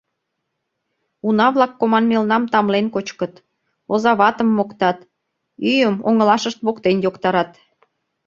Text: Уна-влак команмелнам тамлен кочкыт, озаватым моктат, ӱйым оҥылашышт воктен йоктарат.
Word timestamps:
Уна-влак 1.27 1.71
команмелнам 1.81 2.43
тамлен 2.51 2.85
кочкыт, 2.93 3.33
озаватым 3.93 4.49
моктат, 4.57 4.97
ӱйым 5.71 5.95
оҥылашышт 6.07 6.59
воктен 6.65 6.97
йоктарат. 7.05 7.51